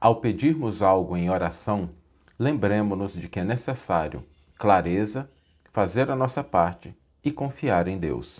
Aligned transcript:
Ao 0.00 0.14
pedirmos 0.14 0.80
algo 0.80 1.16
em 1.16 1.28
oração, 1.28 1.90
lembremos-nos 2.38 3.14
de 3.14 3.28
que 3.28 3.40
é 3.40 3.44
necessário 3.44 4.22
clareza, 4.56 5.28
fazer 5.72 6.08
a 6.08 6.14
nossa 6.14 6.42
parte 6.44 6.94
e 7.24 7.32
confiar 7.32 7.88
em 7.88 7.98
Deus. 7.98 8.38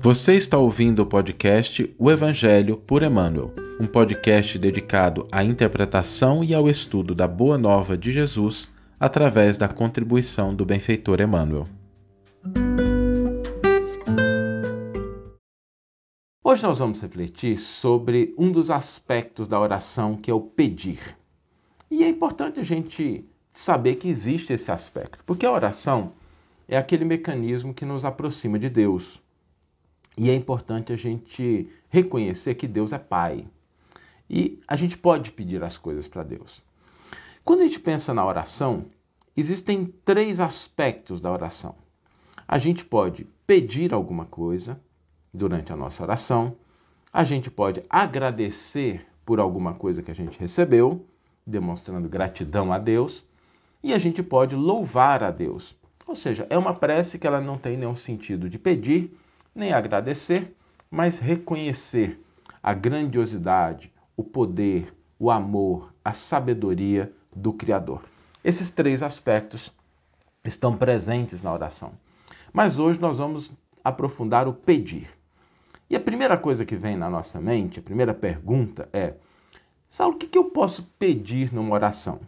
Você 0.00 0.34
está 0.34 0.58
ouvindo 0.58 1.00
o 1.02 1.06
podcast 1.06 1.94
O 1.96 2.10
Evangelho 2.10 2.76
por 2.76 3.04
Emmanuel, 3.04 3.52
um 3.80 3.86
podcast 3.86 4.58
dedicado 4.58 5.28
à 5.30 5.44
interpretação 5.44 6.42
e 6.42 6.52
ao 6.52 6.68
estudo 6.68 7.14
da 7.14 7.28
Boa 7.28 7.56
Nova 7.56 7.96
de 7.96 8.10
Jesus 8.10 8.74
através 8.98 9.56
da 9.56 9.68
contribuição 9.68 10.52
do 10.52 10.64
benfeitor 10.64 11.20
Emmanuel. 11.20 11.66
Hoje 16.50 16.62
nós 16.62 16.78
vamos 16.78 17.02
refletir 17.02 17.58
sobre 17.58 18.34
um 18.38 18.50
dos 18.50 18.70
aspectos 18.70 19.46
da 19.46 19.60
oração 19.60 20.16
que 20.16 20.30
é 20.30 20.34
o 20.34 20.40
pedir. 20.40 21.14
E 21.90 22.02
é 22.02 22.08
importante 22.08 22.58
a 22.58 22.62
gente 22.62 23.28
saber 23.52 23.96
que 23.96 24.08
existe 24.08 24.54
esse 24.54 24.72
aspecto, 24.72 25.22
porque 25.26 25.44
a 25.44 25.52
oração 25.52 26.14
é 26.66 26.78
aquele 26.78 27.04
mecanismo 27.04 27.74
que 27.74 27.84
nos 27.84 28.02
aproxima 28.02 28.58
de 28.58 28.70
Deus. 28.70 29.20
E 30.16 30.30
é 30.30 30.34
importante 30.34 30.90
a 30.90 30.96
gente 30.96 31.68
reconhecer 31.90 32.54
que 32.54 32.66
Deus 32.66 32.94
é 32.94 32.98
Pai. 32.98 33.46
E 34.30 34.58
a 34.66 34.74
gente 34.74 34.96
pode 34.96 35.32
pedir 35.32 35.62
as 35.62 35.76
coisas 35.76 36.08
para 36.08 36.22
Deus. 36.22 36.62
Quando 37.44 37.60
a 37.60 37.64
gente 37.64 37.80
pensa 37.80 38.14
na 38.14 38.24
oração, 38.24 38.86
existem 39.36 39.84
três 40.02 40.40
aspectos 40.40 41.20
da 41.20 41.30
oração. 41.30 41.74
A 42.48 42.56
gente 42.56 42.86
pode 42.86 43.26
pedir 43.46 43.92
alguma 43.92 44.24
coisa, 44.24 44.80
durante 45.32 45.72
a 45.72 45.76
nossa 45.76 46.02
oração. 46.02 46.56
A 47.12 47.24
gente 47.24 47.50
pode 47.50 47.82
agradecer 47.88 49.06
por 49.24 49.40
alguma 49.40 49.74
coisa 49.74 50.02
que 50.02 50.10
a 50.10 50.14
gente 50.14 50.38
recebeu, 50.38 51.04
demonstrando 51.46 52.08
gratidão 52.08 52.72
a 52.72 52.78
Deus, 52.78 53.24
e 53.82 53.92
a 53.92 53.98
gente 53.98 54.22
pode 54.22 54.54
louvar 54.54 55.22
a 55.22 55.30
Deus. 55.30 55.76
Ou 56.06 56.16
seja, 56.16 56.46
é 56.48 56.56
uma 56.56 56.74
prece 56.74 57.18
que 57.18 57.26
ela 57.26 57.40
não 57.40 57.58
tem 57.58 57.76
nenhum 57.76 57.94
sentido 57.94 58.48
de 58.48 58.58
pedir, 58.58 59.16
nem 59.54 59.72
agradecer, 59.72 60.56
mas 60.90 61.18
reconhecer 61.18 62.18
a 62.62 62.72
grandiosidade, 62.72 63.92
o 64.16 64.24
poder, 64.24 64.94
o 65.18 65.30
amor, 65.30 65.92
a 66.04 66.12
sabedoria 66.12 67.12
do 67.34 67.52
Criador. 67.52 68.02
Esses 68.42 68.70
três 68.70 69.02
aspectos 69.02 69.72
estão 70.44 70.76
presentes 70.76 71.42
na 71.42 71.52
oração. 71.52 71.92
Mas 72.52 72.78
hoje 72.78 72.98
nós 72.98 73.18
vamos 73.18 73.52
aprofundar 73.84 74.48
o 74.48 74.52
pedir. 74.52 75.17
Primeira 76.18 76.36
coisa 76.36 76.64
que 76.64 76.74
vem 76.74 76.96
na 76.96 77.08
nossa 77.08 77.40
mente, 77.40 77.78
a 77.78 77.82
primeira 77.82 78.12
pergunta 78.12 78.88
é: 78.92 79.14
Saulo, 79.88 80.16
o 80.16 80.18
que, 80.18 80.26
que 80.26 80.36
eu 80.36 80.46
posso 80.46 80.82
pedir 80.98 81.54
numa 81.54 81.72
oração? 81.72 82.16
O 82.16 82.20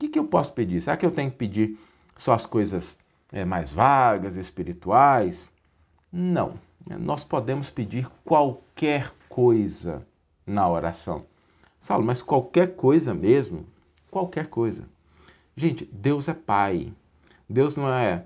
que, 0.00 0.08
que 0.08 0.18
eu 0.18 0.24
posso 0.24 0.52
pedir? 0.52 0.80
Será 0.80 0.96
que 0.96 1.06
eu 1.06 1.12
tenho 1.12 1.30
que 1.30 1.36
pedir 1.36 1.78
só 2.16 2.32
as 2.32 2.44
coisas 2.44 2.98
é, 3.32 3.44
mais 3.44 3.72
vagas, 3.72 4.34
espirituais? 4.34 5.48
Não. 6.12 6.54
Nós 6.98 7.22
podemos 7.22 7.70
pedir 7.70 8.08
qualquer 8.24 9.12
coisa 9.28 10.04
na 10.44 10.68
oração. 10.68 11.24
Saulo, 11.80 12.04
mas 12.04 12.20
qualquer 12.20 12.74
coisa 12.74 13.14
mesmo? 13.14 13.64
Qualquer 14.10 14.48
coisa. 14.48 14.88
Gente, 15.56 15.84
Deus 15.84 16.26
é 16.26 16.34
Pai. 16.34 16.92
Deus 17.48 17.76
não 17.76 17.88
é 17.88 18.24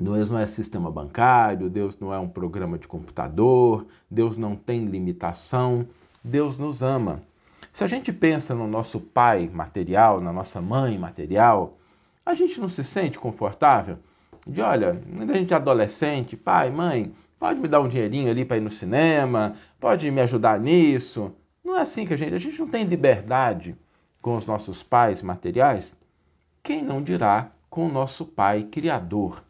Deus 0.00 0.28
não 0.28 0.38
é 0.38 0.46
sistema 0.46 0.90
bancário, 0.90 1.70
Deus 1.70 1.98
não 1.98 2.12
é 2.12 2.18
um 2.18 2.28
programa 2.28 2.78
de 2.78 2.88
computador, 2.88 3.86
Deus 4.10 4.36
não 4.36 4.56
tem 4.56 4.84
limitação, 4.84 5.86
Deus 6.24 6.58
nos 6.58 6.82
ama. 6.82 7.22
Se 7.72 7.84
a 7.84 7.86
gente 7.86 8.12
pensa 8.12 8.54
no 8.54 8.66
nosso 8.66 9.00
pai 9.00 9.48
material, 9.52 10.20
na 10.20 10.32
nossa 10.32 10.60
mãe 10.60 10.98
material, 10.98 11.78
a 12.24 12.34
gente 12.34 12.60
não 12.60 12.68
se 12.68 12.84
sente 12.84 13.18
confortável 13.18 13.98
de, 14.46 14.60
olha, 14.60 15.00
a 15.20 15.34
gente 15.34 15.52
é 15.52 15.56
adolescente, 15.56 16.36
pai, 16.36 16.70
mãe, 16.70 17.12
pode 17.38 17.60
me 17.60 17.68
dar 17.68 17.80
um 17.80 17.88
dinheirinho 17.88 18.30
ali 18.30 18.44
para 18.44 18.56
ir 18.56 18.60
no 18.60 18.70
cinema, 18.70 19.54
pode 19.80 20.10
me 20.10 20.20
ajudar 20.20 20.60
nisso. 20.60 21.32
Não 21.64 21.76
é 21.76 21.82
assim 21.82 22.04
que 22.04 22.12
a 22.12 22.16
gente, 22.16 22.34
a 22.34 22.38
gente 22.38 22.58
não 22.58 22.68
tem 22.68 22.84
liberdade 22.84 23.76
com 24.20 24.36
os 24.36 24.46
nossos 24.46 24.82
pais 24.82 25.22
materiais. 25.22 25.96
Quem 26.62 26.82
não 26.82 27.02
dirá 27.02 27.50
com 27.70 27.86
o 27.86 27.92
nosso 27.92 28.24
pai 28.24 28.64
criador? 28.64 29.42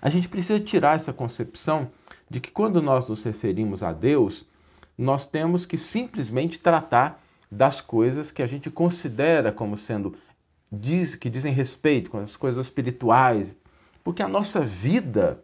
A 0.00 0.10
gente 0.10 0.28
precisa 0.28 0.60
tirar 0.60 0.96
essa 0.96 1.12
concepção 1.12 1.90
de 2.28 2.40
que 2.40 2.50
quando 2.50 2.80
nós 2.80 3.08
nos 3.08 3.22
referimos 3.22 3.82
a 3.82 3.92
Deus, 3.92 4.44
nós 4.96 5.26
temos 5.26 5.66
que 5.66 5.78
simplesmente 5.78 6.58
tratar 6.58 7.20
das 7.50 7.80
coisas 7.80 8.30
que 8.30 8.42
a 8.42 8.46
gente 8.46 8.70
considera 8.70 9.50
como 9.50 9.76
sendo 9.76 10.14
diz, 10.70 11.14
que 11.14 11.28
dizem 11.28 11.52
respeito 11.52 12.10
com 12.10 12.18
as 12.18 12.36
coisas 12.36 12.66
espirituais, 12.66 13.56
porque 14.04 14.22
a 14.22 14.28
nossa 14.28 14.60
vida 14.60 15.42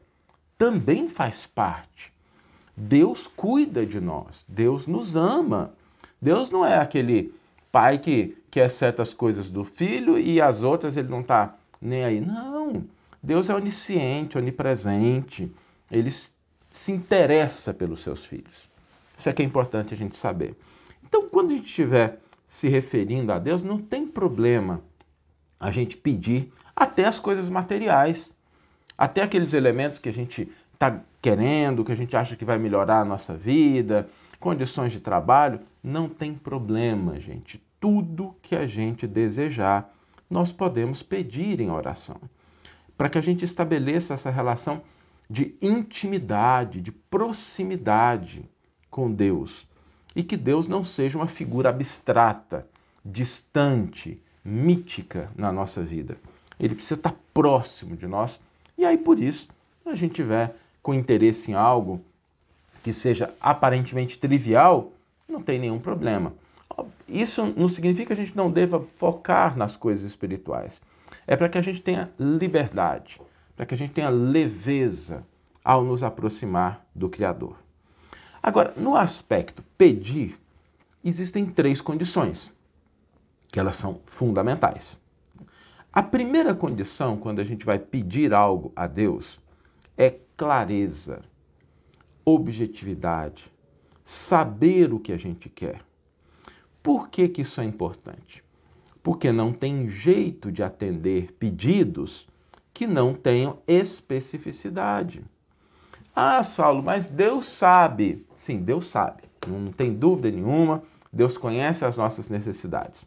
também 0.57 1.09
faz 1.09 1.47
parte. 1.47 2.13
Deus 2.77 3.27
cuida 3.27 3.85
de 3.85 4.01
nós, 4.01 4.45
Deus 4.47 4.87
nos 4.87 5.17
ama. 5.17 5.73
Deus 6.21 6.51
não 6.51 6.65
é 6.65 6.79
aquele 6.79 7.35
pai 7.73 7.99
que 7.99 8.37
quer 8.51 8.71
certas 8.71 9.13
coisas 9.13 9.51
do 9.51 9.65
filho 9.65 10.19
e 10.19 10.41
as 10.41 10.63
outras 10.63 10.97
ele 10.97 11.09
não 11.09 11.21
está 11.21 11.57
nem 11.81 12.05
aí. 12.05 12.21
Não. 12.21 12.85
Deus 13.23 13.51
é 13.51 13.55
onisciente, 13.55 14.39
onipresente, 14.39 15.53
ele 15.91 16.11
se 16.11 16.93
interessa 16.93 17.73
pelos 17.73 18.01
seus 18.01 18.25
filhos. 18.25 18.69
Isso 19.17 19.29
é 19.29 19.33
que 19.33 19.43
é 19.43 19.45
importante 19.45 19.95
a 19.95 19.97
gente 19.97 20.17
saber. 20.17 20.55
Então, 21.03 21.29
quando 21.29 21.49
a 21.49 21.55
gente 21.55 21.67
estiver 21.67 22.21
se 22.47 22.69
referindo 22.69 23.33
a 23.33 23.39
Deus, 23.39 23.63
não 23.63 23.79
tem 23.79 24.07
problema 24.07 24.83
a 25.59 25.71
gente 25.71 25.97
pedir 25.97 26.53
até 26.75 27.07
as 27.07 27.19
coisas 27.19 27.49
materiais, 27.49 28.33
até 28.97 29.23
aqueles 29.23 29.55
elementos 29.55 29.99
que 29.99 30.09
a 30.09 30.13
gente 30.13 30.49
está 30.75 31.01
querendo, 31.23 31.85
que 31.85 31.93
a 31.93 31.97
gente 31.97 32.15
acha 32.17 32.37
que 32.37 32.45
vai 32.45 32.59
melhorar 32.59 33.01
a 33.01 33.05
nossa 33.05 33.35
vida, 33.35 34.09
condições 34.39 34.93
de 34.93 35.01
trabalho, 35.01 35.61
não 35.83 36.09
tem 36.09 36.35
problema, 36.35 37.19
gente. 37.19 37.63
Tudo 37.81 38.37
que 38.43 38.55
a 38.55 38.67
gente 38.67 39.07
desejar, 39.07 39.93
nós 40.29 40.53
podemos 40.53 41.03
pedir 41.03 41.61
em 41.61 41.71
oração 41.71 42.21
para 42.97 43.09
que 43.09 43.19
a 43.19 43.23
gente 43.23 43.45
estabeleça 43.45 44.15
essa 44.15 44.31
relação 44.31 44.83
de 45.29 45.55
intimidade, 45.61 46.81
de 46.81 46.93
proximidade 46.93 48.49
com 48.91 49.13
Deus. 49.13 49.67
E 50.15 50.23
que 50.23 50.37
Deus 50.37 50.67
não 50.67 50.85
seja 50.85 51.19
uma 51.19 51.27
figura 51.27 51.69
abstrata, 51.69 52.67
distante, 53.05 54.21
mítica 54.45 55.31
na 55.37 55.53
nossa 55.53 55.83
vida. 55.83 56.17
Ele 56.59 56.75
precisa 56.75 56.95
estar 56.95 57.15
próximo 57.35 57.97
de 57.97 58.07
nós. 58.07 58.41
E 58.79 58.85
aí, 58.85 58.97
por 58.97 59.19
isso, 59.19 59.49
a 59.85 59.95
gente 59.95 60.15
tiver 60.15 60.57
com 60.83 60.95
interesse 60.95 61.51
em 61.51 61.55
algo 61.55 62.01
que 62.83 62.93
seja 62.93 63.35
aparentemente 63.41 64.19
trivial, 64.19 64.93
não 65.29 65.43
tem 65.43 65.59
nenhum 65.59 65.79
problema. 65.79 66.33
Isso 67.09 67.45
não 67.57 67.69
significa 67.69 68.07
que 68.07 68.13
a 68.21 68.25
gente 68.25 68.37
não 68.37 68.51
deva 68.51 68.81
focar 68.81 69.57
nas 69.57 69.77
coisas 69.77 70.05
espirituais 70.05 70.81
é 71.27 71.37
para 71.37 71.49
que 71.49 71.59
a 71.59 71.63
gente 71.63 71.81
tenha 71.81 72.11
liberdade, 72.19 73.21
para 73.55 73.67
que 73.67 73.75
a 73.75 73.79
gente 73.79 73.93
tenha 73.93 74.09
leveza 74.09 75.27
ao 75.65 75.85
nos 75.85 76.03
aproximar 76.03 76.87
do 76.95 77.09
Criador. 77.09 77.57
Agora, 78.43 78.73
no 78.77 78.95
aspecto 78.95 79.65
pedir, 79.77 80.39
existem 81.03 81.47
três 81.47 81.81
condições, 81.81 82.53
que 83.49 83.59
elas 83.59 83.77
são 83.77 84.01
fundamentais. 84.07 84.99
A 85.93 86.03
primeira 86.03 86.55
condição, 86.55 87.17
quando 87.17 87.41
a 87.41 87.45
gente 87.45 87.65
vai 87.65 87.79
pedir 87.79 88.35
algo 88.35 88.73
a 88.77 88.87
Deus, 88.87 89.41
é 89.97 90.15
clareza, 90.37 91.23
objetividade, 92.25 93.51
saber 94.05 94.93
o 94.93 95.01
que 95.01 95.13
a 95.13 95.17
gente 95.17 95.49
quer. 95.49 95.81
Por 96.83 97.09
que, 97.09 97.29
que 97.29 97.43
isso 97.43 97.61
é 97.61 97.65
importante? 97.65 98.45
Porque 99.07 99.31
não 99.31 99.53
tem 99.53 99.89
jeito 99.89 100.51
de 100.51 100.65
atender 100.65 101.33
pedidos 101.39 102.27
que 102.75 102.89
não 102.89 103.15
tenham 103.15 103.61
especificidade. 103.65 105.23
Ah, 106.13 106.43
Saulo, 106.43 106.83
mas 106.83 107.07
Deus 107.07 107.47
sabe. 107.47 108.27
Sim, 108.35 108.59
Deus 108.59 108.89
sabe. 108.89 109.23
Não 109.47 109.71
tem 109.71 109.95
dúvida 109.95 110.29
nenhuma. 110.29 110.83
Deus 111.13 111.39
conhece 111.39 111.85
as 111.85 111.97
nossas 111.97 112.29
necessidades. 112.29 113.05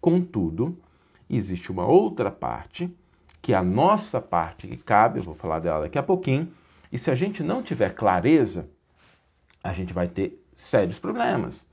Contudo, 0.00 0.74
existe 1.28 1.70
uma 1.70 1.84
outra 1.84 2.30
parte, 2.30 2.90
que 3.42 3.52
é 3.52 3.56
a 3.56 3.62
nossa 3.62 4.22
parte 4.22 4.66
que 4.66 4.78
cabe, 4.78 5.18
eu 5.18 5.22
vou 5.22 5.34
falar 5.34 5.58
dela 5.58 5.82
daqui 5.82 5.98
a 5.98 6.02
pouquinho, 6.02 6.50
e 6.90 6.96
se 6.96 7.10
a 7.10 7.14
gente 7.14 7.42
não 7.42 7.62
tiver 7.62 7.94
clareza, 7.94 8.70
a 9.62 9.74
gente 9.74 9.92
vai 9.92 10.08
ter 10.08 10.42
sérios 10.56 10.98
problemas. 10.98 11.66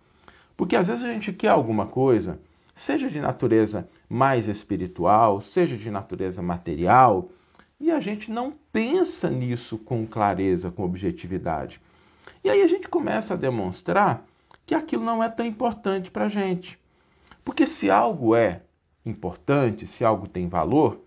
Porque 0.57 0.75
às 0.75 0.87
vezes 0.87 1.05
a 1.05 1.13
gente 1.13 1.31
quer 1.31 1.47
alguma 1.47 1.85
coisa 1.85 2.41
seja 2.79 3.09
de 3.09 3.19
natureza 3.19 3.89
mais 4.07 4.47
espiritual, 4.47 5.41
seja 5.41 5.75
de 5.75 5.91
natureza 5.91 6.41
material, 6.41 7.29
e 7.77 7.91
a 7.91 7.99
gente 7.99 8.31
não 8.31 8.53
pensa 8.71 9.29
nisso 9.29 9.77
com 9.77 10.07
clareza, 10.07 10.71
com 10.71 10.85
objetividade. 10.85 11.81
E 12.41 12.49
aí 12.49 12.61
a 12.61 12.67
gente 12.67 12.87
começa 12.87 13.33
a 13.33 13.37
demonstrar 13.37 14.25
que 14.65 14.73
aquilo 14.73 15.03
não 15.03 15.21
é 15.21 15.27
tão 15.27 15.45
importante 15.45 16.09
para 16.09 16.25
a 16.25 16.29
gente. 16.29 16.79
Porque 17.43 17.67
se 17.67 17.91
algo 17.91 18.33
é 18.33 18.61
importante, 19.05 19.85
se 19.85 20.05
algo 20.05 20.25
tem 20.25 20.47
valor, 20.47 21.01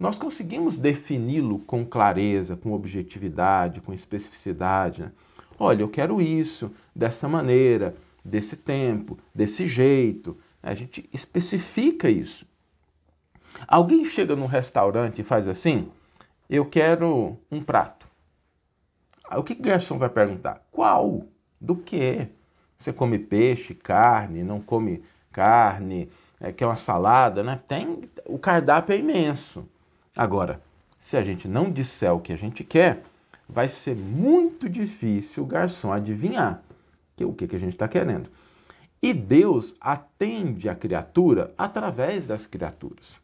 nós 0.00 0.16
conseguimos 0.16 0.78
defini-lo 0.78 1.58
com 1.58 1.84
clareza, 1.84 2.56
com 2.56 2.72
objetividade, 2.72 3.82
com 3.82 3.92
especificidade. 3.92 5.02
Né? 5.02 5.12
Olha, 5.58 5.82
eu 5.82 5.88
quero 5.88 6.22
isso, 6.22 6.70
dessa 6.96 7.28
maneira, 7.28 7.94
desse 8.24 8.56
tempo, 8.56 9.18
desse 9.34 9.66
jeito. 9.66 10.34
A 10.62 10.74
gente 10.74 11.08
especifica 11.12 12.10
isso. 12.10 12.46
Alguém 13.66 14.04
chega 14.04 14.36
num 14.36 14.46
restaurante 14.46 15.20
e 15.20 15.24
faz 15.24 15.46
assim: 15.46 15.90
eu 16.48 16.64
quero 16.66 17.38
um 17.50 17.62
prato. 17.62 18.06
O 19.30 19.42
que 19.42 19.52
o 19.52 19.62
garçom 19.62 19.98
vai 19.98 20.08
perguntar? 20.08 20.62
Qual? 20.70 21.26
Do 21.60 21.76
que? 21.76 22.28
Você 22.78 22.92
come 22.92 23.18
peixe, 23.18 23.74
carne, 23.74 24.42
não 24.42 24.60
come 24.60 25.02
carne, 25.32 26.08
é, 26.40 26.52
quer 26.52 26.66
uma 26.66 26.76
salada, 26.76 27.42
né? 27.42 27.60
Tem, 27.66 28.00
o 28.24 28.38
cardápio 28.38 28.94
é 28.94 28.98
imenso. 28.98 29.68
Agora, 30.16 30.62
se 30.98 31.16
a 31.16 31.22
gente 31.22 31.46
não 31.46 31.70
disser 31.70 32.12
o 32.12 32.20
que 32.20 32.32
a 32.32 32.36
gente 32.36 32.64
quer, 32.64 33.02
vai 33.48 33.68
ser 33.68 33.96
muito 33.96 34.68
difícil 34.68 35.42
o 35.42 35.46
garçom 35.46 35.92
adivinhar 35.92 36.62
que, 37.16 37.24
o 37.24 37.32
que, 37.32 37.46
que 37.48 37.56
a 37.56 37.60
gente 37.60 37.74
está 37.74 37.88
querendo. 37.88 38.30
E 39.02 39.12
Deus 39.14 39.76
atende 39.80 40.68
a 40.68 40.74
criatura 40.74 41.54
através 41.56 42.26
das 42.26 42.46
criaturas. 42.46 43.20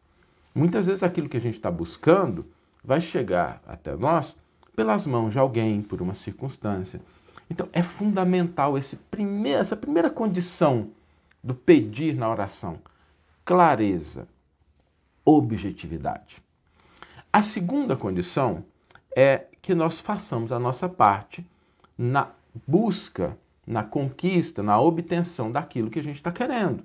Muitas 0.55 0.87
vezes 0.87 1.03
aquilo 1.03 1.29
que 1.29 1.37
a 1.37 1.41
gente 1.41 1.57
está 1.57 1.71
buscando 1.71 2.47
vai 2.83 3.01
chegar 3.01 3.61
até 3.67 3.97
nós 3.97 4.37
pelas 4.77 5.07
mãos 5.07 5.33
de 5.33 5.39
alguém, 5.39 5.83
por 5.83 6.01
uma 6.01 6.15
circunstância. 6.15 7.01
Então 7.51 7.69
é 7.73 7.83
fundamental 7.83 8.75
primeiro, 9.11 9.61
essa 9.61 9.77
primeira 9.77 10.11
condição 10.11 10.91
do 11.43 11.55
pedir 11.55 12.15
na 12.15 12.31
oração: 12.31 12.79
clareza, 13.45 14.29
objetividade. 15.25 16.43
A 17.33 17.43
segunda 17.43 17.97
condição 17.97 18.65
é 19.17 19.47
que 19.61 19.75
nós 19.75 20.01
façamos 20.01 20.53
a 20.53 20.59
nossa 20.59 20.89
parte 20.89 21.45
na 21.97 22.31
busca, 22.67 23.37
na 23.67 23.83
conquista, 23.83 24.63
na 24.63 24.81
obtenção 24.81 25.51
daquilo 25.51 25.91
que 25.91 25.99
a 25.99 26.03
gente 26.03 26.17
está 26.17 26.31
querendo. 26.31 26.85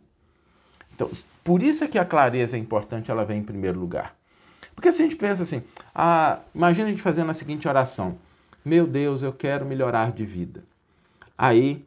Então, 0.93 1.09
por 1.43 1.63
isso 1.63 1.83
é 1.83 1.87
que 1.87 1.97
a 1.97 2.05
clareza 2.05 2.57
é 2.57 2.59
importante, 2.59 3.09
ela 3.09 3.25
vem 3.25 3.39
em 3.39 3.43
primeiro 3.43 3.79
lugar. 3.79 4.15
Porque 4.75 4.91
se 4.91 5.01
a 5.01 5.05
gente 5.05 5.15
pensa 5.15 5.43
assim, 5.43 5.61
ah, 5.93 6.39
imagina 6.53 6.87
a 6.87 6.89
gente 6.89 7.01
fazendo 7.01 7.29
a 7.31 7.33
seguinte 7.33 7.67
oração: 7.67 8.17
Meu 8.63 8.87
Deus, 8.87 9.21
eu 9.21 9.33
quero 9.33 9.65
melhorar 9.65 10.11
de 10.11 10.25
vida. 10.25 10.63
Aí 11.37 11.85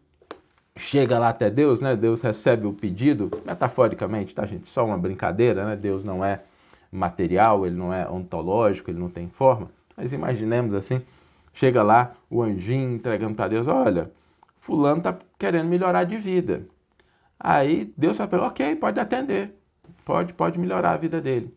chega 0.77 1.19
lá 1.19 1.29
até 1.29 1.51
Deus, 1.51 1.81
né? 1.81 1.97
Deus 1.97 2.21
recebe 2.21 2.67
o 2.67 2.73
pedido, 2.73 3.31
metaforicamente, 3.45 4.35
tá, 4.35 4.47
gente? 4.47 4.69
Só 4.69 4.85
uma 4.85 4.97
brincadeira, 4.97 5.67
né? 5.67 5.77
Deus 5.77 6.03
não 6.05 6.25
é 6.25 6.41
material, 6.91 7.67
ele 7.67 7.77
não 7.77 7.93
é 7.93 8.09
ontológico, 8.09 8.91
ele 8.91 8.99
não 8.99 9.09
tem 9.09 9.29
forma. 9.29 9.71
Mas 9.97 10.13
imaginemos 10.13 10.75
assim, 10.75 11.03
chega 11.53 11.83
lá 11.83 12.13
o 12.31 12.43
anjinho 12.43 12.95
entregando 12.95 13.35
para 13.35 13.49
Deus, 13.49 13.67
olha, 13.67 14.11
fulano 14.63 14.99
está 14.99 15.19
querendo 15.37 15.69
melhorar 15.69 16.05
de 16.05 16.17
vida. 16.17 16.63
Aí 17.39 17.93
Deus 17.97 18.17
fala, 18.17 18.47
ok, 18.47 18.77
pode 18.77 19.01
atender, 19.01 19.59
pode, 20.05 20.33
pode 20.33 20.57
melhorar 20.57 20.93
a 20.93 20.97
vida 20.97 21.21
dele. 21.21 21.53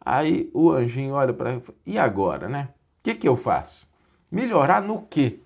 Aí 0.00 0.50
o 0.54 0.70
anjinho 0.70 1.12
olha 1.12 1.34
para 1.34 1.60
e 1.84 1.98
agora, 1.98 2.48
né? 2.48 2.70
O 2.72 3.02
que, 3.02 3.14
que 3.14 3.28
eu 3.28 3.36
faço? 3.36 3.86
Melhorar 4.32 4.80
no 4.80 5.02
quê? 5.02 5.38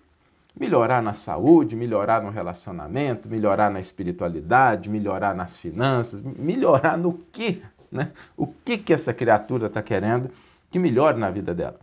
Melhorar 0.58 1.02
na 1.02 1.14
saúde, 1.14 1.74
melhorar 1.74 2.22
no 2.22 2.30
relacionamento, 2.30 3.28
melhorar 3.28 3.72
na 3.72 3.80
espiritualidade, 3.80 4.88
melhorar 4.88 5.34
nas 5.34 5.56
finanças, 5.56 6.22
melhorar 6.22 6.96
no 6.96 7.14
quê? 7.32 7.60
Né? 7.90 8.12
O 8.36 8.46
que, 8.46 8.78
que 8.78 8.92
essa 8.92 9.12
criatura 9.12 9.66
está 9.66 9.82
querendo 9.82 10.30
que 10.70 10.78
melhore 10.78 11.18
na 11.18 11.28
vida 11.28 11.52
dela? 11.52 11.80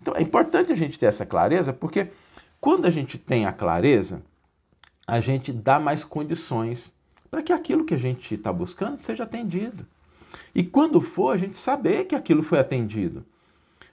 Então 0.00 0.14
é 0.14 0.22
importante 0.22 0.70
a 0.70 0.76
gente 0.76 0.96
ter 0.96 1.06
essa 1.06 1.26
clareza, 1.26 1.72
porque 1.72 2.12
quando 2.60 2.86
a 2.86 2.90
gente 2.90 3.18
tem 3.18 3.44
a 3.44 3.52
clareza, 3.52 4.22
a 5.12 5.20
gente 5.20 5.52
dá 5.52 5.78
mais 5.78 6.06
condições 6.06 6.90
para 7.30 7.42
que 7.42 7.52
aquilo 7.52 7.84
que 7.84 7.92
a 7.92 7.98
gente 7.98 8.34
está 8.34 8.50
buscando 8.50 8.98
seja 8.98 9.24
atendido. 9.24 9.86
E 10.54 10.64
quando 10.64 11.02
for, 11.02 11.34
a 11.34 11.36
gente 11.36 11.58
saber 11.58 12.06
que 12.06 12.14
aquilo 12.14 12.42
foi 12.42 12.58
atendido. 12.58 13.22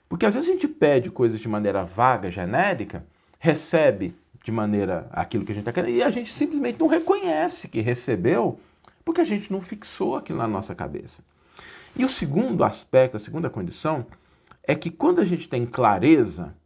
Porque 0.08 0.24
às 0.24 0.32
vezes 0.32 0.48
a 0.48 0.52
gente 0.52 0.66
pede 0.66 1.10
coisas 1.10 1.38
de 1.38 1.46
maneira 1.46 1.84
vaga, 1.84 2.30
genérica, 2.30 3.04
recebe 3.38 4.16
de 4.42 4.50
maneira 4.50 5.10
aquilo 5.12 5.44
que 5.44 5.52
a 5.52 5.54
gente 5.54 5.68
está 5.68 5.72
querendo, 5.74 5.94
e 5.94 6.02
a 6.02 6.10
gente 6.10 6.32
simplesmente 6.32 6.80
não 6.80 6.86
reconhece 6.86 7.68
que 7.68 7.82
recebeu, 7.82 8.58
porque 9.04 9.20
a 9.20 9.24
gente 9.24 9.52
não 9.52 9.60
fixou 9.60 10.16
aquilo 10.16 10.38
na 10.38 10.48
nossa 10.48 10.74
cabeça. 10.74 11.22
E 11.94 12.02
o 12.02 12.08
segundo 12.08 12.64
aspecto, 12.64 13.18
a 13.18 13.20
segunda 13.20 13.50
condição, 13.50 14.06
é 14.62 14.74
que 14.74 14.88
quando 14.88 15.20
a 15.20 15.26
gente 15.26 15.50
tem 15.50 15.66
clareza 15.66 16.56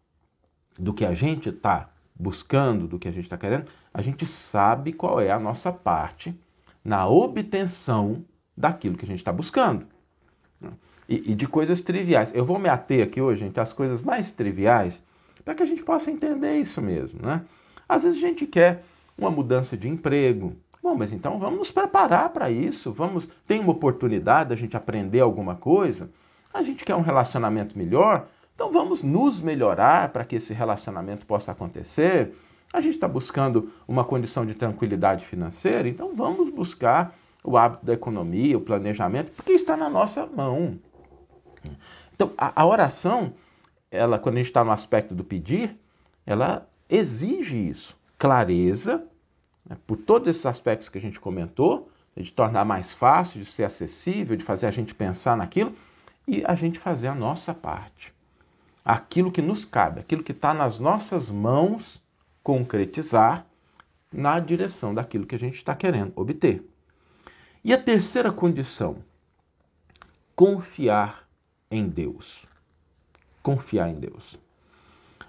do 0.79 0.95
que 0.95 1.05
a 1.05 1.12
gente 1.12 1.49
está 1.49 1.91
buscando, 2.15 2.87
do 2.87 3.00
que 3.00 3.09
a 3.09 3.11
gente 3.11 3.25
está 3.25 3.37
querendo, 3.37 3.67
a 3.94 4.02
gente 4.02 4.26
sabe 4.26 4.93
qual 4.93 5.20
é 5.20 5.31
a 5.31 5.38
nossa 5.38 5.73
parte 5.73 6.38
na 6.85 7.08
obtenção 7.08 8.25
daquilo 8.56 8.99
que 8.99 9.05
a 9.05 9.08
gente 9.08 9.20
está 9.20 9.32
buscando. 9.32 9.87
E, 11.08 11.32
e, 11.32 11.35
de 11.35 11.46
coisas 11.46 11.82
triviais. 11.82 12.32
Eu 12.35 12.44
vou 12.44 12.58
me 12.58 12.69
ater 12.69 13.05
aqui 13.05 13.20
hoje, 13.20 13.41
gente, 13.41 13.61
às 13.61 13.73
coisas 13.73 14.00
mais 14.00 14.31
triviais, 14.31 15.02
para 15.44 15.55
que 15.55 15.62
a 15.62 15.67
gente 15.67 15.82
possa 15.82 16.11
entender 16.11 16.56
isso 16.56 16.81
mesmo. 16.81 17.20
Né? 17.23 17.43
Às 17.87 18.05
vezes 18.05 18.19
a 18.19 18.26
gente 18.26 18.46
quer 18.46 18.82
uma 19.17 19.31
mudança 19.31 19.76
de 19.76 19.87
emprego, 19.87 20.56
Bom, 20.85 20.94
mas 20.94 21.14
então 21.14 21.38
vamos 21.38 21.61
nos 21.61 21.70
preparar 21.70 22.29
para 22.29 22.50
isso. 22.50 22.93
Vamos, 22.93 23.26
tem 23.47 23.58
uma 23.58 23.73
oportunidade 23.73 24.50
da 24.50 24.56
gente 24.56 24.76
aprender 24.76 25.20
alguma 25.20 25.55
coisa. 25.55 26.11
A 26.52 26.62
gente 26.62 26.85
quer 26.85 26.94
um 26.94 27.00
relacionamento 27.00 27.79
melhor, 27.79 28.26
então 28.55 28.70
vamos 28.70 29.02
nos 29.02 29.40
melhorar 29.40 30.11
para 30.11 30.26
que 30.26 30.37
esse 30.37 30.52
relacionamento 30.52 31.25
possa 31.25 31.52
acontecer. 31.52 32.35
A 32.75 32.81
gente 32.81 32.94
está 32.94 33.06
buscando 33.06 33.71
uma 33.87 34.03
condição 34.03 34.44
de 34.44 34.53
tranquilidade 34.53 35.25
financeira, 35.25 35.88
então 35.88 36.12
vamos 36.12 36.50
buscar 36.50 37.17
o 37.44 37.56
hábito 37.56 37.87
da 37.87 37.93
economia, 37.93 38.59
o 38.59 38.61
planejamento, 38.61 39.31
porque 39.31 39.53
está 39.53 39.76
na 39.76 39.88
nossa 39.88 40.26
mão. 40.26 40.76
Então, 42.12 42.32
a, 42.37 42.62
a 42.62 42.67
oração, 42.67 43.32
ela, 43.93 44.19
quando 44.19 44.35
a 44.35 44.38
gente 44.38 44.49
está 44.49 44.65
no 44.65 44.73
aspecto 44.73 45.15
do 45.15 45.23
pedir, 45.23 45.79
ela 46.26 46.67
exige 46.91 47.55
isso: 47.55 47.97
clareza 48.19 49.07
né, 49.64 49.76
por 49.87 49.97
todos 49.97 50.26
esses 50.26 50.45
aspectos 50.45 50.88
que 50.88 50.99
a 50.99 51.00
gente 51.00 51.21
comentou, 51.21 51.88
de 52.16 52.33
tornar 52.33 52.64
mais 52.64 52.93
fácil, 52.93 53.40
de 53.40 53.47
ser 53.47 53.62
acessível, 53.62 54.37
de 54.37 54.43
fazer 54.43 54.66
a 54.66 54.73
gente 54.73 54.93
pensar 54.93 55.37
naquilo 55.37 55.73
e 56.26 56.43
a 56.45 56.57
gente 56.57 56.81
fazer 56.81 57.07
a 57.07 57.14
nossa 57.14 57.54
parte. 57.54 58.12
Aquilo 58.85 59.31
que 59.31 59.40
nos 59.40 59.64
cabe, 59.64 60.00
aquilo 60.00 60.25
que 60.25 60.33
está 60.33 60.52
nas 60.52 60.81
nossas 60.81 61.31
mãos 61.31 62.02
concretizar 62.45 63.47
na 64.13 64.39
direção 64.39 64.95
daquilo 64.95 65.27
que 65.27 65.35
a 65.35 65.39
gente 65.39 65.57
está 65.57 65.75
querendo 65.75 66.13
obter. 66.15 66.63
E 67.65 67.73
a 67.73 67.79
terceira 67.79 68.31
condição, 68.31 68.99
confiar 70.37 71.27
em 71.71 71.89
Deus. 71.89 72.45
Confiar 73.43 73.89
em 73.89 73.95
Deus. 73.95 74.39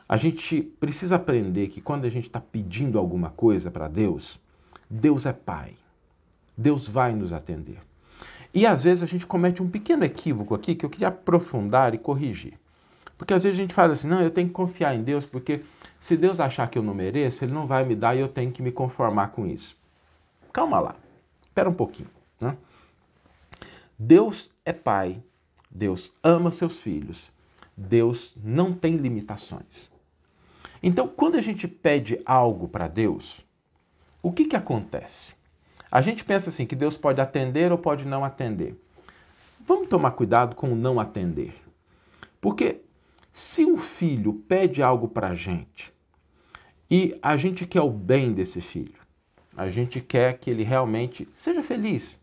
A 0.08 0.18
gente 0.18 0.62
precisa 0.62 1.16
aprender 1.16 1.68
que 1.68 1.82
quando 1.82 2.06
a 2.06 2.10
gente 2.10 2.28
está 2.28 2.40
pedindo 2.40 3.00
alguma 3.00 3.30
coisa 3.30 3.72
para 3.72 3.88
Deus, 3.88 4.40
Deus 4.90 5.26
é 5.26 5.34
Pai. 5.34 5.74
Deus 6.56 6.88
vai 6.88 7.16
nos 7.16 7.34
atender. 7.34 7.80
E 8.54 8.66
às 8.66 8.84
vezes 8.84 9.04
a 9.04 9.08
gente 9.08 9.26
comete 9.26 9.64
um 9.64 9.70
pequeno 9.70 10.04
equívoco 10.04 10.54
aqui 10.54 10.76
que 10.76 10.86
eu 10.86 10.90
queria 10.90 11.08
aprofundar 11.08 11.94
e 11.94 11.98
corrigir. 11.98 12.54
Porque 13.18 13.34
às 13.34 13.44
vezes 13.44 13.58
a 13.58 13.62
gente 13.62 13.74
fala 13.74 13.94
assim: 13.94 14.08
não, 14.08 14.22
eu 14.22 14.30
tenho 14.30 14.48
que 14.48 14.54
confiar 14.54 14.96
em 14.96 15.04
Deus, 15.04 15.26
porque 15.26 15.62
se 16.06 16.16
Deus 16.16 16.40
achar 16.40 16.70
que 16.70 16.78
eu 16.78 16.84
não 16.84 16.94
mereço, 16.94 17.44
Ele 17.44 17.52
não 17.52 17.66
vai 17.66 17.84
me 17.84 17.96
dar 17.96 18.16
e 18.16 18.20
eu 18.20 18.28
tenho 18.28 18.52
que 18.52 18.62
me 18.62 18.72
conformar 18.72 19.30
com 19.30 19.48
isso. 19.48 19.76
Calma 20.54 20.80
lá, 20.80 20.96
espera 21.42 21.68
um 21.68 21.74
pouquinho. 21.74 22.12
Né? 22.40 22.56
Deus 23.98 24.52
é 24.64 24.72
Pai, 24.72 25.20
Deus 25.68 26.12
ama 26.24 26.52
seus 26.52 26.78
filhos, 26.78 27.32
Deus 27.76 28.36
não 28.44 28.72
tem 28.72 28.98
limitações. 28.98 29.90
Então, 30.84 31.08
quando 31.08 31.38
a 31.38 31.42
gente 31.42 31.68
pede 31.68 32.22
algo 32.24 32.68
para 32.68 32.88
Deus, 32.88 33.44
o 34.22 34.32
que, 34.32 34.46
que 34.46 34.56
acontece? 34.56 35.34
A 35.90 36.04
gente 36.04 36.24
pensa 36.24 36.52
assim 36.52 36.68
que 36.68 36.76
Deus 36.76 36.96
pode 36.96 37.20
atender 37.20 37.72
ou 37.72 37.80
pode 37.80 38.06
não 38.06 38.24
atender. 38.24 38.80
Vamos 39.66 39.90
tomar 39.90 40.12
cuidado 40.12 40.56
com 40.56 40.72
o 40.72 40.76
não 40.76 41.00
atender. 41.00 41.56
Porque 42.40 42.82
se 43.34 43.66
um 43.66 43.76
filho 43.76 44.34
pede 44.48 44.84
algo 44.84 45.08
para 45.08 45.30
a 45.30 45.34
gente 45.34 45.95
e 46.90 47.18
a 47.22 47.36
gente 47.38 47.66
quer 47.66 47.82
o 47.82 47.90
bem 47.90 48.34
desse 48.34 48.62
filho, 48.62 49.00
a 49.56 49.70
gente 49.70 50.02
quer 50.02 50.38
que 50.38 50.50
ele 50.50 50.64
realmente 50.64 51.28
seja 51.34 51.64
feliz, 51.64 52.18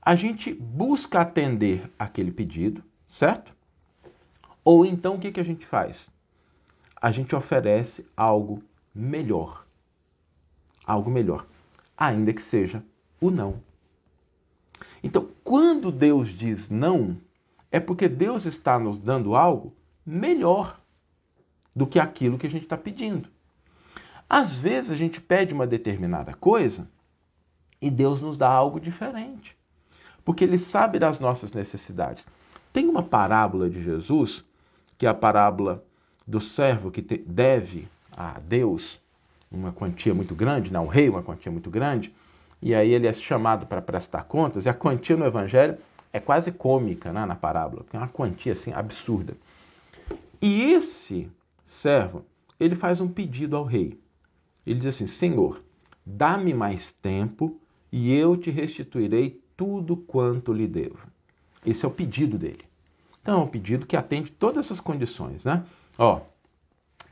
a 0.00 0.14
gente 0.14 0.52
busca 0.54 1.20
atender 1.20 1.90
aquele 1.98 2.30
pedido, 2.30 2.82
certo? 3.08 3.54
Ou 4.64 4.84
então 4.84 5.14
o 5.14 5.18
que, 5.18 5.32
que 5.32 5.40
a 5.40 5.44
gente 5.44 5.66
faz? 5.66 6.08
A 7.00 7.10
gente 7.10 7.34
oferece 7.34 8.06
algo 8.16 8.62
melhor. 8.94 9.66
Algo 10.84 11.10
melhor. 11.10 11.46
Ainda 11.96 12.32
que 12.32 12.42
seja 12.42 12.82
o 13.20 13.30
não. 13.30 13.62
Então, 15.02 15.28
quando 15.44 15.92
Deus 15.92 16.28
diz 16.28 16.68
não, 16.68 17.16
é 17.70 17.78
porque 17.78 18.08
Deus 18.08 18.46
está 18.46 18.78
nos 18.78 18.98
dando 18.98 19.34
algo 19.34 19.74
melhor 20.04 20.80
do 21.74 21.86
que 21.86 21.98
aquilo 21.98 22.38
que 22.38 22.46
a 22.46 22.50
gente 22.50 22.64
está 22.64 22.76
pedindo. 22.76 23.28
Às 24.28 24.56
vezes 24.56 24.90
a 24.90 24.96
gente 24.96 25.20
pede 25.20 25.54
uma 25.54 25.66
determinada 25.66 26.34
coisa 26.34 26.88
e 27.80 27.90
Deus 27.90 28.20
nos 28.20 28.36
dá 28.36 28.48
algo 28.48 28.78
diferente, 28.78 29.56
porque 30.24 30.44
Ele 30.44 30.58
sabe 30.58 30.98
das 30.98 31.18
nossas 31.18 31.52
necessidades. 31.52 32.26
Tem 32.72 32.86
uma 32.86 33.02
parábola 33.02 33.70
de 33.70 33.82
Jesus, 33.82 34.44
que 34.98 35.06
é 35.06 35.08
a 35.08 35.14
parábola 35.14 35.82
do 36.26 36.40
servo 36.40 36.90
que 36.90 37.00
deve 37.00 37.88
a 38.14 38.38
Deus 38.38 39.00
uma 39.50 39.72
quantia 39.72 40.12
muito 40.12 40.34
grande, 40.34 40.70
não, 40.70 40.84
o 40.84 40.88
rei 40.88 41.08
uma 41.08 41.22
quantia 41.22 41.50
muito 41.50 41.70
grande, 41.70 42.14
e 42.60 42.74
aí 42.74 42.92
ele 42.92 43.06
é 43.06 43.12
chamado 43.12 43.64
para 43.66 43.80
prestar 43.80 44.24
contas, 44.24 44.66
e 44.66 44.68
a 44.68 44.74
quantia 44.74 45.16
no 45.16 45.24
Evangelho 45.24 45.78
é 46.12 46.20
quase 46.20 46.52
cômica 46.52 47.12
né, 47.12 47.24
na 47.24 47.34
parábola, 47.34 47.82
porque 47.82 47.96
é 47.96 48.00
uma 48.00 48.08
quantia 48.08 48.52
assim 48.52 48.72
absurda. 48.72 49.34
E 50.40 50.72
esse 50.72 51.30
servo, 51.66 52.24
ele 52.58 52.74
faz 52.74 53.00
um 53.00 53.08
pedido 53.08 53.56
ao 53.56 53.64
rei. 53.64 53.98
Ele 54.68 54.80
diz 54.80 54.94
assim: 54.94 55.06
Senhor, 55.06 55.62
dá-me 56.04 56.52
mais 56.52 56.92
tempo 56.92 57.58
e 57.90 58.12
eu 58.14 58.36
te 58.36 58.50
restituirei 58.50 59.42
tudo 59.56 59.96
quanto 59.96 60.52
lhe 60.52 60.66
devo. 60.66 61.08
Esse 61.64 61.84
é 61.84 61.88
o 61.88 61.90
pedido 61.90 62.38
dele. 62.38 62.64
Então, 63.22 63.40
é 63.40 63.44
um 63.44 63.48
pedido 63.48 63.86
que 63.86 63.96
atende 63.96 64.30
todas 64.30 64.66
essas 64.66 64.80
condições, 64.80 65.44
né? 65.44 65.64
Ó, 65.96 66.20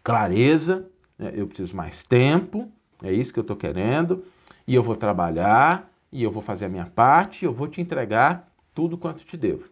clareza, 0.05 0.89
né? 1.19 1.33
eu 1.35 1.47
preciso 1.47 1.75
mais 1.75 2.03
tempo, 2.03 2.71
é 3.03 3.13
isso 3.13 3.33
que 3.33 3.39
eu 3.39 3.43
estou 3.43 3.57
querendo, 3.57 4.25
e 4.67 4.75
eu 4.75 4.83
vou 4.83 4.95
trabalhar, 4.95 5.91
e 6.13 6.23
eu 6.23 6.31
vou 6.31 6.43
fazer 6.43 6.67
a 6.67 6.69
minha 6.69 6.87
parte, 6.87 7.43
e 7.43 7.47
eu 7.47 7.53
vou 7.53 7.69
te 7.69 7.81
entregar 7.81 8.51
tudo 8.73 8.97
quanto 8.97 9.25
te 9.25 9.37
devo. 9.37 9.69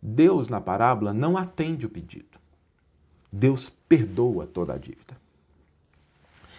Deus, 0.00 0.48
na 0.48 0.60
parábola, 0.60 1.12
não 1.12 1.36
atende 1.36 1.86
o 1.86 1.90
pedido. 1.90 2.38
Deus 3.30 3.68
perdoa 3.68 4.46
toda 4.46 4.72
a 4.72 4.78
dívida. 4.78 5.16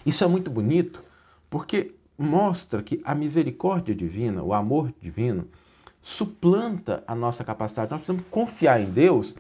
Isso 0.06 0.24
é 0.24 0.28
muito 0.28 0.50
bonito 0.50 1.04
porque 1.50 1.94
mostra 2.18 2.82
que 2.82 3.02
a 3.04 3.14
misericórdia 3.16 3.94
divina, 3.94 4.44
o 4.44 4.54
amor 4.54 4.94
divino, 5.02 5.48
suplanta 6.02 7.04
a 7.08 7.14
nossa 7.14 7.44
capacidade. 7.44 7.92
Nós 7.92 8.02
precisamos 8.02 8.26
confiar 8.30 8.80
em 8.80 8.90
Deus. 8.90 9.36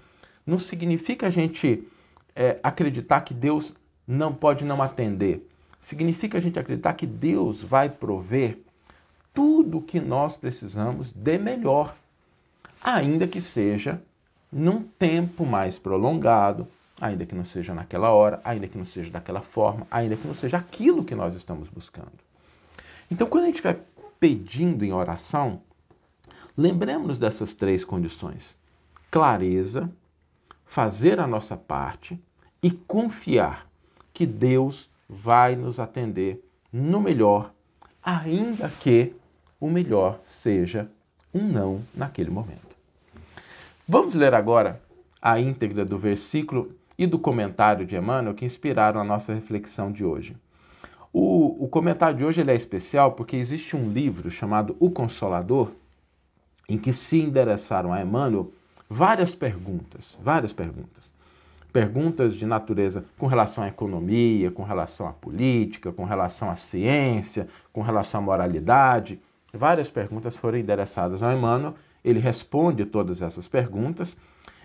Não 0.45 0.59
significa 0.59 1.27
a 1.27 1.31
gente 1.31 1.87
é, 2.35 2.59
acreditar 2.61 3.21
que 3.21 3.33
Deus 3.33 3.73
não 4.07 4.33
pode 4.33 4.63
não 4.63 4.81
atender. 4.81 5.47
Significa 5.79 6.37
a 6.37 6.41
gente 6.41 6.59
acreditar 6.59 6.93
que 6.93 7.07
Deus 7.07 7.63
vai 7.63 7.89
prover 7.89 8.59
tudo 9.33 9.79
o 9.79 9.81
que 9.81 9.99
nós 9.99 10.35
precisamos 10.35 11.11
de 11.11 11.37
melhor 11.37 11.95
ainda 12.83 13.27
que 13.27 13.39
seja 13.39 14.01
num 14.51 14.83
tempo 14.83 15.45
mais 15.45 15.79
prolongado, 15.79 16.67
ainda 17.01 17.25
que 17.25 17.33
não 17.33 17.43
seja 17.43 17.73
naquela 17.73 18.11
hora, 18.11 18.39
ainda 18.43 18.67
que 18.67 18.77
não 18.77 18.85
seja 18.85 19.09
daquela 19.09 19.41
forma, 19.41 19.87
ainda 19.89 20.15
que 20.15 20.27
não 20.27 20.35
seja 20.35 20.57
aquilo 20.57 21.03
que 21.03 21.15
nós 21.15 21.33
estamos 21.33 21.67
buscando. 21.67 22.11
Então, 23.09 23.25
quando 23.25 23.45
a 23.45 23.47
gente 23.47 23.55
estiver 23.55 23.83
pedindo 24.19 24.85
em 24.85 24.93
oração, 24.93 25.63
lembremos 26.55 27.17
dessas 27.17 27.55
três 27.55 27.83
condições: 27.83 28.55
clareza, 29.09 29.91
fazer 30.63 31.19
a 31.19 31.25
nossa 31.25 31.57
parte 31.57 32.21
e 32.61 32.69
confiar 32.69 33.67
que 34.13 34.27
Deus 34.27 34.87
vai 35.09 35.55
nos 35.55 35.79
atender 35.79 36.47
no 36.71 37.01
melhor, 37.01 37.51
ainda 38.03 38.69
que 38.69 39.13
o 39.59 39.69
melhor 39.69 40.19
seja 40.23 40.89
um 41.33 41.47
não 41.47 41.83
naquele 41.95 42.29
momento. 42.29 42.75
Vamos 43.87 44.13
ler 44.13 44.33
agora 44.33 44.81
a 45.21 45.39
íntegra 45.39 45.83
do 45.83 45.97
versículo 45.97 46.75
e 46.97 47.07
do 47.07 47.17
comentário 47.17 47.85
de 47.85 47.95
Emmanuel 47.95 48.33
que 48.33 48.45
inspiraram 48.45 48.99
a 48.99 49.03
nossa 49.03 49.33
reflexão 49.33 49.91
de 49.91 50.03
hoje. 50.03 50.35
O, 51.13 51.65
o 51.65 51.67
comentário 51.67 52.17
de 52.17 52.25
hoje 52.25 52.41
é 52.41 52.55
especial 52.55 53.13
porque 53.13 53.35
existe 53.35 53.75
um 53.75 53.91
livro 53.91 54.31
chamado 54.31 54.75
O 54.79 54.89
Consolador, 54.89 55.71
em 56.69 56.77
que 56.77 56.93
se 56.93 57.19
endereçaram 57.19 57.91
a 57.91 58.01
Emmanuel 58.01 58.51
várias 58.89 59.35
perguntas, 59.35 60.17
várias 60.23 60.53
perguntas. 60.53 61.11
Perguntas 61.73 62.35
de 62.35 62.45
natureza 62.45 63.05
com 63.17 63.27
relação 63.27 63.63
à 63.63 63.67
economia, 63.67 64.51
com 64.51 64.63
relação 64.63 65.07
à 65.07 65.13
política, 65.13 65.91
com 65.91 66.03
relação 66.03 66.49
à 66.49 66.55
ciência, 66.55 67.47
com 67.71 67.81
relação 67.81 68.19
à 68.19 68.23
moralidade. 68.23 69.19
Várias 69.53 69.89
perguntas 69.89 70.35
foram 70.37 70.57
endereçadas 70.57 71.23
ao 71.23 71.31
Emmanuel 71.31 71.75
ele 72.03 72.19
responde 72.19 72.85
todas 72.85 73.21
essas 73.21 73.47
perguntas 73.47 74.17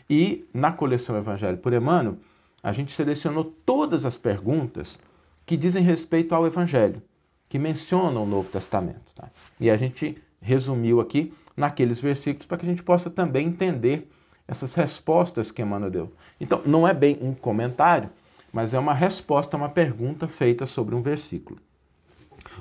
e 0.09 0.47
na 0.53 0.73
coleção 0.73 1.17
Evangelho 1.17 1.59
por 1.59 1.73
Emmanuel, 1.73 2.17
a 2.63 2.73
gente 2.73 2.93
selecionou 2.93 3.45
todas 3.65 4.05
as 4.05 4.17
perguntas 4.17 4.99
que 5.45 5.57
dizem 5.57 5.83
respeito 5.83 6.35
ao 6.35 6.47
Evangelho, 6.47 7.03
que 7.49 7.59
mencionam 7.59 8.25
o 8.25 8.27
Novo 8.27 8.51
Testamento. 8.51 9.15
Tá? 9.15 9.31
E 9.61 9.71
a 9.71 9.77
gente 9.77 10.21
resumiu 10.41 11.01
aqui 11.01 11.33
naqueles 11.57 12.01
versículos 12.01 12.47
para 12.47 12.59
que 12.59 12.67
a 12.67 12.69
gente 12.69 12.83
possa 12.83 13.09
também 13.09 13.47
entender 13.47 14.11
essas 14.49 14.75
respostas 14.75 15.51
que 15.51 15.63
Emmanuel 15.63 15.91
deu. 15.91 16.13
Então, 16.41 16.61
não 16.65 16.87
é 16.87 16.95
bem 16.95 17.19
um 17.21 17.35
comentário, 17.35 18.11
mas 18.53 18.75
é 18.75 18.79
uma 18.79 18.95
resposta 18.95 19.57
a 19.57 19.59
uma 19.59 19.69
pergunta 19.69 20.29
feita 20.29 20.67
sobre 20.67 20.95
um 20.95 21.03
versículo. 21.03 21.59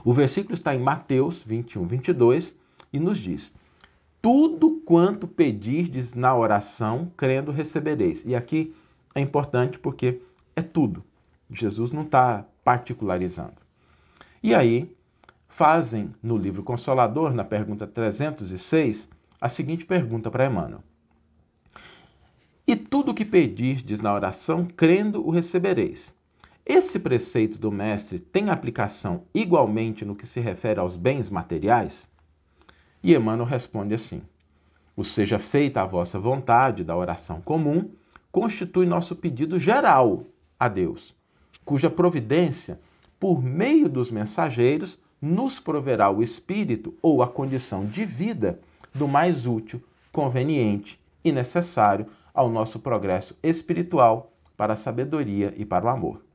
O 0.04 0.14
versículo 0.14 0.54
está 0.54 0.74
em 0.75 0.80
Mateus 0.80 1.44
21, 1.44 1.86
22 1.86 2.56
e 2.92 3.00
nos 3.00 3.18
diz: 3.18 3.54
tudo 4.25 4.82
quanto 4.84 5.27
pedirdes 5.27 6.15
na 6.15 6.36
oração, 6.36 7.12
crendo 7.15 7.51
recebereis. 7.51 8.24
E 8.25 8.34
aqui 8.34 8.74
é 9.13 9.22
importante 9.22 9.77
porque 9.77 10.20
é 10.55 10.63
tudo. 10.63 11.05
Jesus 11.48 11.91
não 11.91 12.01
está 12.01 12.44
particularizando. 12.63 13.53
E 14.41 14.55
aí, 14.55 14.91
fazem 15.48 16.12
no 16.24 16.38
livro 16.38 16.63
Consolador, 16.63 17.36
na 17.36 17.44
pergunta 17.44 17.86
306, 17.86 19.08
a 19.39 19.48
seguinte 19.48 19.86
pergunta 19.86 20.32
para 20.32 20.48
Emmanuel. 20.48 20.82
E 22.65 22.75
tudo 22.75 23.13
que 23.13 23.25
pedirdes 23.25 24.00
na 24.00 24.12
oração, 24.12 24.65
crendo, 24.65 25.24
o 25.24 25.29
recebereis. 25.29 26.12
Esse 26.65 26.98
preceito 26.98 27.60
do 27.60 27.72
Mestre 27.72 28.17
tem 28.17 28.50
aplicação 28.50 29.22
igualmente 29.36 30.03
no 30.03 30.15
que 30.15 30.25
se 30.25 30.39
refere 30.39 30.79
aos 30.79 30.96
bens 30.96 31.29
materiais? 31.29 32.08
E 33.06 33.14
Emmanuel 33.14 33.46
responde 33.46 33.94
assim: 33.94 34.24
O 34.98 35.04
seja 35.04 35.38
feita 35.38 35.80
a 35.80 35.86
vossa 35.86 36.20
vontade 36.20 36.84
da 36.84 36.98
oração 36.98 37.40
comum 37.40 37.92
constitui 38.32 38.88
nosso 38.88 39.16
pedido 39.16 39.60
geral 39.60 40.24
a 40.60 40.68
Deus, 40.68 41.14
cuja 41.64 41.88
providência, 41.88 42.80
por 43.20 43.44
meio 43.44 43.88
dos 43.88 44.10
mensageiros, 44.10 44.98
nos 45.22 45.60
proverá 45.60 46.10
o 46.10 46.24
espírito 46.24 46.96
ou 47.00 47.22
a 47.22 47.28
condição 47.28 47.86
de 47.86 48.04
vida 48.08 48.60
do 48.92 49.08
mais 49.08 49.46
útil, 49.46 49.84
conveniente 50.12 51.00
e 51.24 51.32
necessário 51.32 52.08
ao 52.34 52.50
nosso 52.50 52.80
progresso 52.80 53.38
espiritual 53.44 54.34
para 54.58 54.74
a 54.74 54.78
sabedoria 54.78 55.54
e 55.56 55.64
para 55.64 55.86
o 55.86 55.90
amor. 55.90 56.26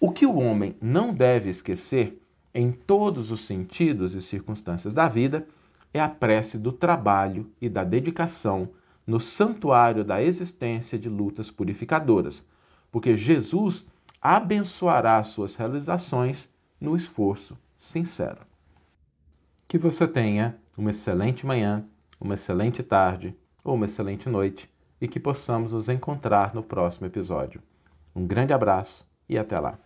O 0.00 0.10
que 0.10 0.24
o 0.24 0.38
homem 0.38 0.74
não 0.80 1.12
deve 1.12 1.50
esquecer 1.50 2.18
em 2.54 2.72
todos 2.72 3.30
os 3.30 3.44
sentidos 3.44 4.14
e 4.14 4.22
circunstâncias 4.22 4.94
da 4.94 5.06
vida 5.06 5.46
é 5.92 6.00
a 6.00 6.08
prece 6.08 6.58
do 6.58 6.72
trabalho 6.72 7.50
e 7.60 7.68
da 7.68 7.84
dedicação 7.84 8.70
no 9.06 9.20
santuário 9.20 10.04
da 10.04 10.22
existência 10.22 10.98
de 10.98 11.08
lutas 11.08 11.50
purificadoras, 11.50 12.46
porque 12.90 13.16
Jesus 13.16 13.86
abençoará 14.20 15.22
suas 15.24 15.56
realizações 15.56 16.48
no 16.80 16.96
esforço 16.96 17.58
sincero. 17.76 18.40
Que 19.66 19.76
você 19.76 20.06
tenha 20.06 20.56
uma 20.76 20.90
excelente 20.90 21.44
manhã, 21.44 21.84
uma 22.20 22.34
excelente 22.34 22.82
tarde 22.82 23.34
ou 23.64 23.74
uma 23.74 23.86
excelente 23.86 24.28
noite 24.28 24.70
e 25.00 25.08
que 25.08 25.18
possamos 25.18 25.72
nos 25.72 25.88
encontrar 25.88 26.54
no 26.54 26.62
próximo 26.62 27.06
episódio. 27.06 27.60
Um 28.14 28.26
grande 28.26 28.52
abraço 28.52 29.04
e 29.28 29.36
até 29.36 29.58
lá! 29.58 29.78